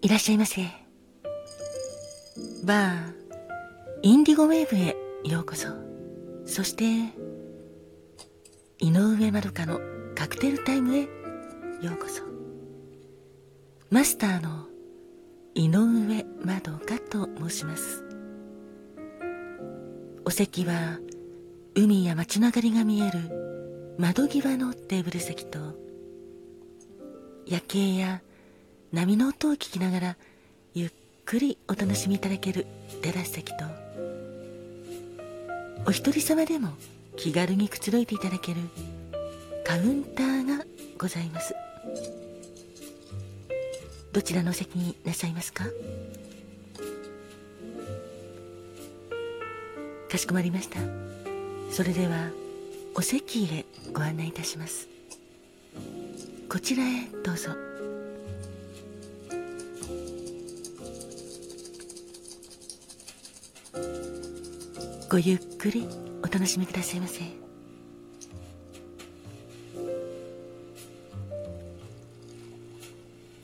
[0.00, 0.62] いらっしゃいませ。
[2.64, 3.12] バー
[4.02, 5.68] インディゴウェーブへようこそ。
[6.46, 6.84] そして
[8.78, 9.80] 井上まどかの
[10.14, 11.08] カクテルタイムへよ
[11.92, 12.22] うこそ。
[13.90, 14.66] マスターの
[15.54, 18.04] 井上まどかと申します。
[20.24, 20.98] お席は
[21.74, 25.87] 海や街の明かりが見える窓際のテーブル席と
[27.48, 28.20] 夜景や
[28.92, 30.16] 波の音を聞きながら
[30.74, 30.90] ゆっ
[31.24, 32.66] くりお楽しみいただける
[33.00, 33.64] テラス席と
[35.86, 36.68] お一人様でも
[37.16, 38.60] 気軽にくつろいでいただける
[39.64, 40.64] カウンターが
[40.98, 41.54] ございます。
[44.12, 45.64] どちらのお席になさいますか？
[50.10, 50.80] かしこまりました。
[51.70, 52.28] それでは
[52.94, 54.88] お席へご案内いたします。
[56.48, 57.50] こちらへどうぞ。
[65.10, 65.86] ごゆっくり
[66.22, 67.20] お楽しみくださいませ。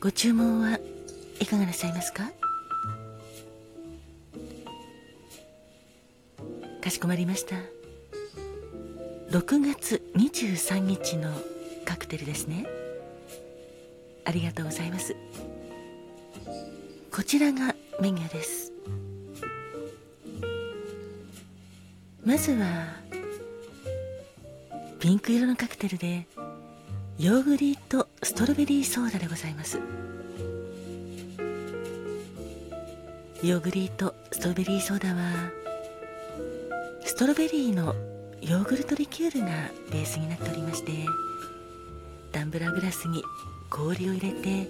[0.00, 0.78] ご注文は
[1.40, 2.32] いかがなさいますか？
[6.82, 7.56] かしこまりました。
[9.30, 11.30] 6月23日の
[11.84, 12.66] カクテルですね。
[14.24, 15.14] ありがとうございます。
[17.10, 18.72] こちらがメニューです。
[22.24, 22.94] まずは
[24.98, 26.26] ピンク色のカクテルで
[27.18, 29.78] ヨーグリーとストロベリーソーダでございます。
[33.42, 35.50] ヨーグリーとストロベリーソーダは
[37.04, 37.94] ストロベリーの
[38.40, 39.46] ヨーグルトリキュールが
[39.92, 40.92] ベースになっておりまして
[42.32, 43.22] ダンブラーグラスに
[43.76, 44.68] 氷を入れて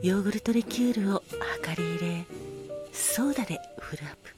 [0.00, 1.22] ヨーグルトリキュールを
[1.66, 2.26] 量り入れ
[2.92, 4.34] ソーダでフルアップ。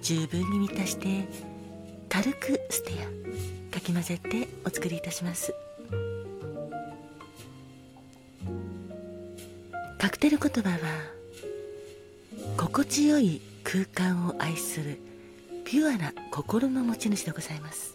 [0.00, 1.26] 十分に満たして
[2.08, 5.52] 軽くステアかき混ぜてお作りいたします。
[9.98, 10.76] カクテル言葉は
[12.56, 15.00] 心地よい空間を愛する
[15.64, 17.93] ピュアな心の持ち主でございます。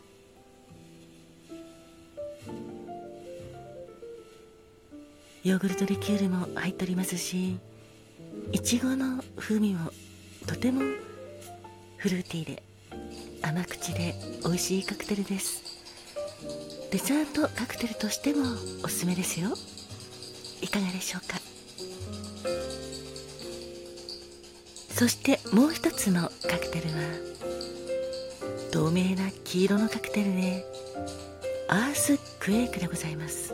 [5.41, 7.57] ヨーグルトリキュールも入っておりますし
[8.51, 9.89] いちごの風味も
[10.45, 10.81] とても
[11.97, 12.63] フルーティーで
[13.41, 15.63] 甘口で美味しいカクテルです。
[16.91, 18.43] デザートカクテルとしても
[18.83, 19.51] おすすめですよ。
[20.61, 21.39] いかがでしょうか？
[24.89, 26.97] そしてもう一つのカクテルは
[28.71, 30.65] 透明な黄色のカクテルで
[31.69, 33.53] アースクエイクでございます。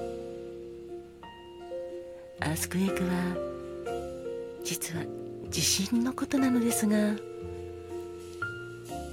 [2.45, 3.35] アースクエイクは
[4.63, 5.03] 実は
[5.49, 7.15] 地震のことなのですが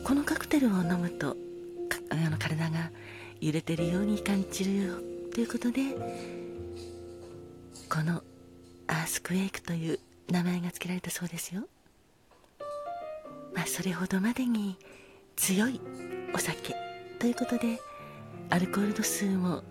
[0.05, 1.37] このカクテルを飲むと
[2.11, 2.91] あの体が
[3.41, 4.95] 揺れてるように感じるよ
[5.33, 5.81] ということで
[7.89, 8.23] この
[8.87, 9.99] アースクエイクという
[10.31, 11.63] 名前が付けられたそうですよ。
[13.55, 14.77] まあそれほどまでに
[15.37, 15.81] 強い
[16.35, 16.75] お酒
[17.19, 17.81] ということで
[18.51, 19.63] アルコール度数も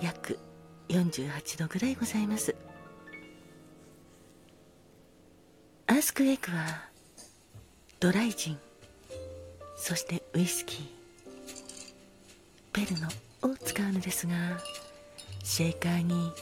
[0.00, 0.38] 約
[0.88, 2.54] 48度ぐらいございます。
[5.86, 6.88] アースクエイクは
[8.00, 8.58] ドライジン
[9.76, 10.86] そしてウイスキー
[12.72, 13.08] ペルノ
[13.42, 14.34] を使うのですが
[15.42, 16.32] シェーカーに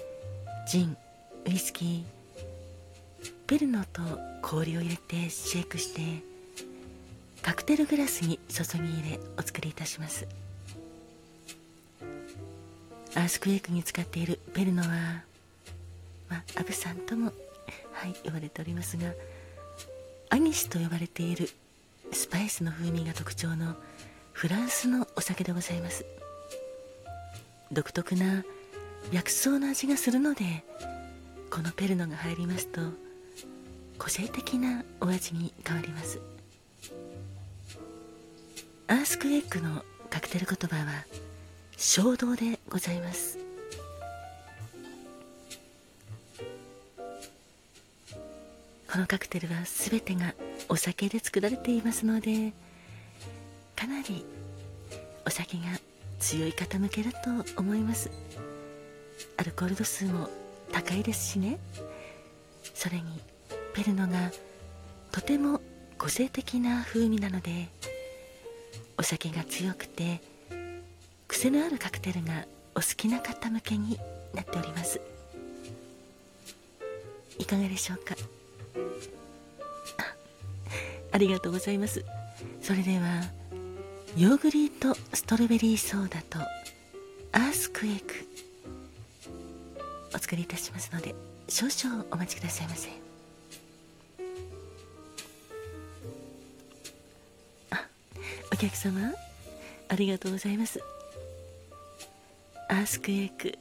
[0.69, 0.97] ジン
[1.47, 2.05] ウイスキー
[3.47, 4.01] ペルノと
[4.41, 6.01] 氷を入れてシェイクして
[7.43, 10.27] カクテルグラスに注ぎ入れお作りいたします。
[13.15, 14.89] アースクエイクに使っているペルノは
[16.29, 17.33] まあアブさんとも
[17.93, 19.13] はい呼ばれておりますが
[20.31, 21.51] アニスと呼ばれている
[22.11, 23.75] スパイスの風味が特徴の
[24.33, 26.05] フランスのお酒でございます。
[27.71, 28.45] 独特な
[29.11, 30.65] 薬草の味がするので
[31.51, 32.81] このペルノが入りますと
[33.99, 36.21] 個性的なお味に変わります。
[38.89, 41.05] アースクエッグのカクテル言葉は
[41.85, 43.39] 衝動でございます。
[48.89, 50.33] このカクテルは全てが
[50.69, 52.53] お酒で作られていますので
[53.75, 54.25] かなり
[55.27, 55.65] お酒が
[56.21, 57.31] 強い方向けだと
[57.61, 58.11] 思います。
[59.37, 60.31] アルコール度数も
[60.71, 61.59] 高いですしね。
[62.75, 63.03] それに
[63.75, 64.31] ペルノが
[65.11, 65.61] とても
[65.99, 67.69] 個性的な風味なので
[68.97, 70.21] お酒が強くて
[71.33, 72.45] 癖のあるカクテルが
[72.75, 73.99] お好きな方向けに
[74.35, 75.01] なっております。
[77.39, 78.15] いかがでしょうか？
[81.11, 82.05] ありがとうございます。
[82.61, 83.25] それでは
[84.17, 86.39] ヨーグリートストロベリーソーダと
[87.33, 88.15] アースクエイク
[90.15, 91.15] お作りいたしますので
[91.49, 92.91] 少々お待ちくださいませ。
[97.71, 97.89] あ
[98.53, 99.13] お客様
[99.89, 100.79] ありがとうございます。
[102.73, 103.59] アースクエイク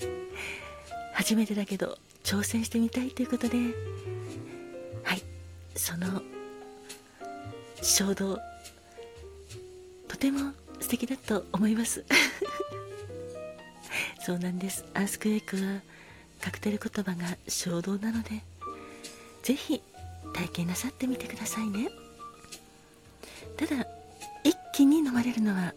[1.12, 3.58] 初めてだけど挑戦してみたいということで。
[5.02, 5.22] はい。
[5.76, 6.22] その
[7.82, 8.38] 衝動
[10.08, 12.02] とても素敵だと思います。
[14.24, 14.86] そうなんです。
[14.94, 15.82] アースクエイクは
[16.40, 18.42] カクテル言葉が衝動なので
[19.42, 19.82] ぜひ
[20.32, 21.90] 体験なさってみてくださいね。
[23.58, 23.86] ただ
[24.44, 25.74] 一気に飲まれるのは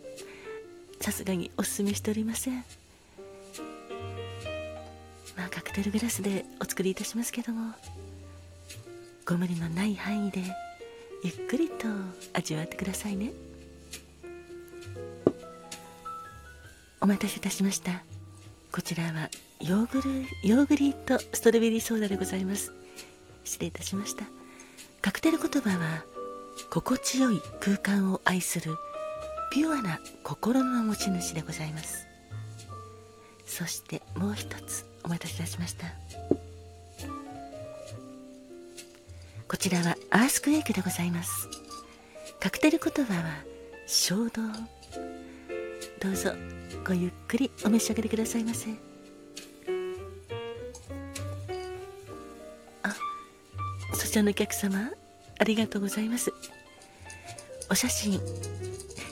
[1.02, 2.64] さすがにおすすめしておりません。
[5.36, 7.74] まあカクテルグラスでお作りいたしますけども。
[9.26, 10.42] ご無理のない範囲で
[11.24, 11.88] ゆっくりと
[12.34, 13.32] 味わってくださいね。
[17.00, 18.04] お待たせいたしました。
[18.72, 22.74] こちらはヨーグルヨーグリートストロベリーソーダでございます。
[23.44, 24.26] 失礼いたしました。
[25.02, 26.04] カクテル言葉は
[26.70, 28.76] 心地よい空間を愛する
[29.52, 32.08] ピュアな心の持ち主でございます。
[33.46, 35.88] そしてもう一つお待たせいたしました。
[39.50, 41.50] こちらはアースクエイクでございます。
[42.40, 43.44] カクテル言葉は
[43.88, 44.42] 衝動。
[46.00, 46.32] どうぞ
[46.88, 48.70] ごゆっくりお召し上がりくださいませ。
[52.84, 52.96] あ
[53.94, 54.92] そちらのお客様
[55.38, 56.32] ありがとうございます。
[57.72, 58.20] お写真。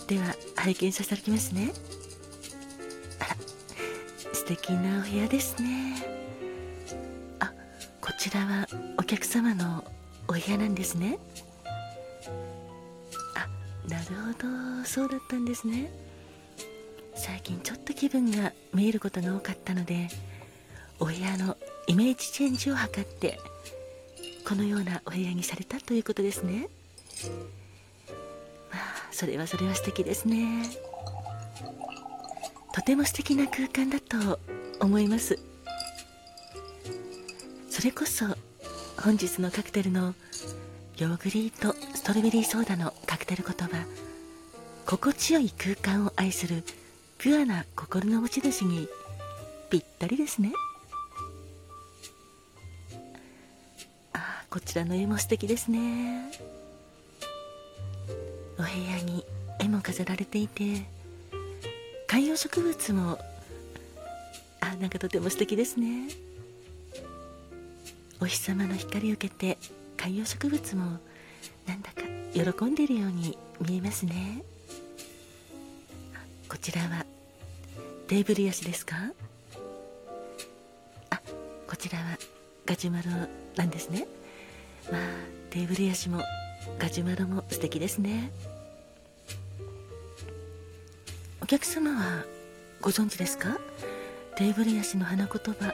[0.05, 1.71] では拝見させていただきますね。
[3.21, 3.35] あら
[4.33, 6.05] 素敵なお部屋ですね。
[7.39, 7.53] あ
[8.01, 8.67] こちらは
[8.97, 9.85] お客様の
[10.27, 11.19] お部屋なんですね。
[13.35, 13.47] あ
[13.89, 15.89] なるほどそうだったんですね。
[17.15, 20.09] 最近ちょっと気分が見えることが多かったので
[20.99, 21.55] お部屋の
[21.87, 23.39] イメージチェンジを図って
[24.45, 26.67] このようなお部屋にされたということですね。
[29.19, 30.63] それはそれは素敵ですね。
[32.73, 34.39] とても素敵な空間だと
[34.79, 35.37] 思います。
[37.69, 38.25] それこそ
[38.97, 40.15] 本日のカクテルの
[40.97, 43.85] ヨーグリートストロベリーソーダのカクテル言葉。
[44.85, 46.63] 心地よい空間を愛する
[47.17, 48.87] ピュアな心の持ち主に
[49.69, 50.53] ぴったりですね。
[54.13, 56.58] あこちらの絵も素敵ですね。
[58.59, 59.25] お部屋に
[59.59, 60.83] 絵も飾られていて
[62.07, 63.17] 観葉植物も
[64.59, 66.09] あなんかとても素敵ですね。
[68.21, 69.57] お日様の光を受けて
[69.95, 70.99] 観葉植物も
[71.65, 72.01] なんだか
[72.33, 74.43] 喜んでいるように見えますね。
[76.49, 77.05] こちらは
[78.07, 78.95] テーブルヤシですか？
[81.11, 81.21] あ
[81.65, 82.17] こちらは
[82.65, 83.05] ガジュマロ
[83.55, 84.05] なんですね。
[84.91, 85.01] まあ
[85.49, 86.21] テーブルヤシも
[86.77, 88.31] ガジュマロも素敵ですね。
[91.41, 92.25] お客様は
[92.81, 93.57] ご存知ですか？
[94.35, 95.73] テーブルヤシの花言葉。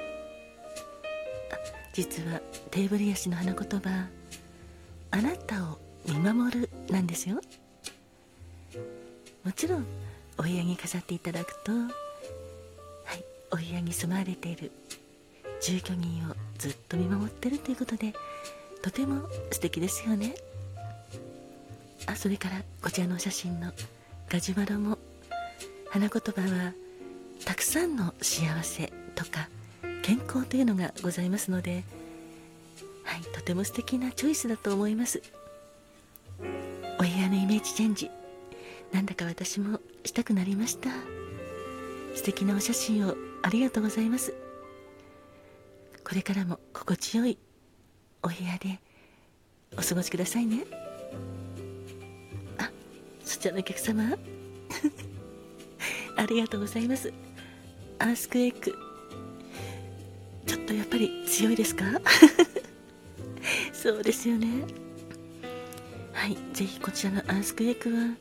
[1.94, 4.08] 実はテーブルヤシの花言葉
[5.12, 7.40] あなたを見守るなんですよ。
[9.44, 9.86] もちろん
[10.38, 14.72] お部屋に飾っていただくとはいお部屋に住まわれている
[15.62, 18.14] 住居人をずっと見守ってるということで
[18.82, 20.36] とても素敵ですよね。
[22.08, 23.72] あそれからこちらのお写真の
[24.30, 24.98] ガジュマロも
[25.90, 26.74] 花言葉は
[27.46, 29.50] たくさんの幸せとか
[30.02, 31.84] 健康というのがございますので
[33.04, 35.22] はいとても素敵なチョイスだと思います。
[36.98, 38.10] お部屋のイメージチェンジ
[38.92, 40.90] なんだか私もしたくなりました。
[42.16, 44.34] 素敵なお写真をありがとうございます。
[46.04, 47.38] これからも心地よい
[48.24, 48.80] お部屋で
[49.78, 50.85] お過ごしくださいね。
[53.46, 54.02] そちらのお客様。
[56.18, 57.14] ありがとうございます。
[58.00, 58.74] アースクエイク
[60.48, 61.86] ちょっとやっぱり強いですか？
[63.72, 64.48] そうですよね。
[66.12, 68.16] はいぜひこちらのアースクエイクは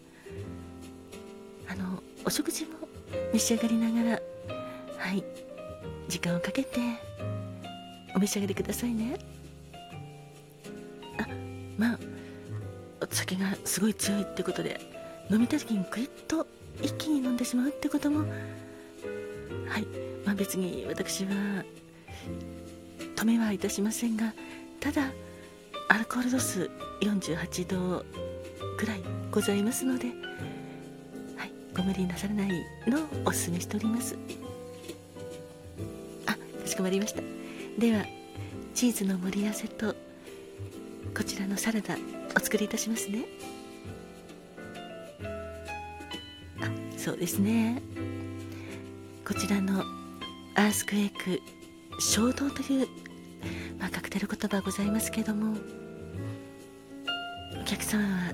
[1.69, 2.73] あのお食事も
[3.33, 4.23] 召し上がりながら
[4.99, 5.25] はい
[6.07, 6.79] 時間をかけて
[8.15, 9.17] お召し上がりくださいね。
[11.17, 11.27] あ
[11.79, 11.99] まあ
[13.01, 14.79] お酒がすごい強いってことで
[15.31, 16.47] 飲みたい時にグイッと
[16.83, 18.21] 一気に飲んでしまうってことも。
[19.69, 19.87] はい、
[20.25, 21.65] まあ、別に私は
[23.17, 24.33] 止めはいたしませんが
[24.81, 25.11] ただ
[25.89, 28.05] アルコール度数48度
[28.77, 30.09] くらいございますので、
[31.37, 32.49] はい、ご無理なさらない
[32.87, 34.17] のをお勧めしております。
[36.27, 37.21] あかしこまりました。
[37.79, 38.05] では
[38.75, 39.95] チーズの盛り合わせと
[41.17, 41.97] こちらのサラダ
[42.37, 43.25] お作りいたしますね。
[47.05, 47.83] そうですね。
[49.29, 49.83] こちらの
[50.55, 51.39] アースクエイク
[52.01, 52.89] 衝動という、
[53.79, 55.55] まあ、カクテル言葉ございますけども
[57.61, 58.33] お客様は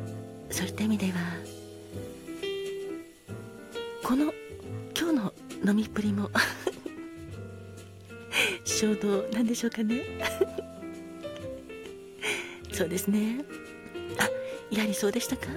[0.50, 1.14] そういった意味では
[4.04, 4.32] この
[4.96, 5.32] 今日の
[5.66, 6.30] 飲みっぷりも
[8.64, 10.04] 衝動なんでしょうかね。
[12.72, 13.44] そうですね。
[14.16, 14.28] あ
[14.72, 15.48] やはりそうでしたか？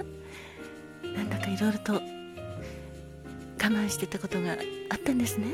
[1.04, 2.13] なんだかいろいろと
[3.64, 4.58] 我慢してたことが
[4.90, 5.46] あったんですね。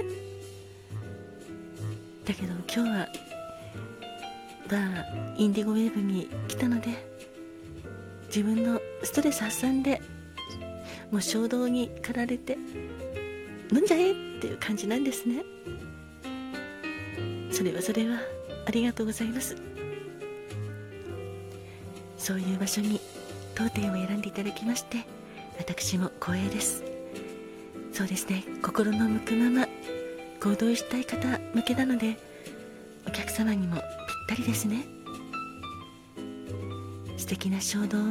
[2.25, 3.09] だけど今日は
[4.69, 6.91] バーインディゴウェーブに来たので
[8.27, 10.03] 自分のストレス発散で
[11.13, 12.59] もう衝動に駆られて
[13.73, 15.45] 飲んじゃえっていう感じなんですね。
[17.53, 18.19] それはそれは
[18.67, 19.55] ありがとうございます。
[22.19, 23.01] そういう場所に
[23.55, 24.99] 当店を選んでいただきまして
[25.59, 26.90] 私も光栄です。
[28.01, 28.43] そうですね。
[28.63, 29.69] 心の向くまま
[30.43, 32.17] 行動したい方向けなので
[33.07, 33.83] お客様にもぴっ
[34.27, 34.87] たりですね。
[37.19, 38.03] 素敵な衝動を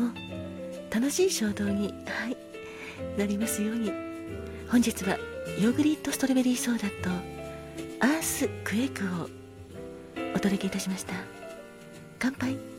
[0.91, 2.37] 楽しい衝動にはい
[3.17, 3.91] なりますように。
[4.69, 5.17] 本日は
[5.59, 7.09] ヨーグリットストロベリーソーダと
[7.99, 9.27] アースクエイクを
[10.35, 11.15] お届けいたしました。
[12.19, 12.78] 乾杯。